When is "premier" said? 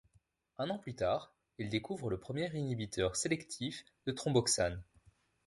2.19-2.49